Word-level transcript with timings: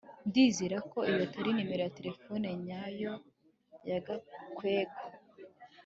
ndizera 0.27 0.77
ko 0.91 0.99
iyo 1.09 1.21
atari 1.27 1.49
numero 1.57 1.81
ya 1.83 1.95
terefone 1.97 2.47
nyayo 2.65 3.13
ya 3.89 3.99
gakwego 4.05 4.99